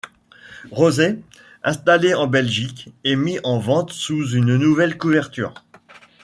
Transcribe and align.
Rozez, 0.71 1.19
installé 1.61 2.15
en 2.15 2.25
Belgique 2.25 2.89
et 3.03 3.15
mis 3.15 3.37
en 3.43 3.59
vente 3.59 3.91
sous 3.91 4.31
une 4.31 4.57
nouvelle 4.57 4.97
couverture. 4.97 5.53